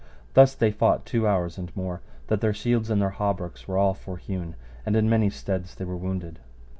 Thus 0.33 0.55
they 0.55 0.71
fought 0.71 1.05
two 1.05 1.27
hours 1.27 1.59
and 1.59 1.69
more, 1.75 2.01
that 2.25 2.41
their 2.41 2.55
shields 2.55 2.89
and 2.89 2.99
their 2.99 3.11
hauberks 3.11 3.67
were 3.67 3.77
all 3.77 3.93
forhewen, 3.93 4.55
and 4.83 4.95
in 4.95 5.07
many 5.07 5.29
steads 5.29 5.75
they 5.75 5.85
were 5.85 5.95
wounded. 5.95 6.39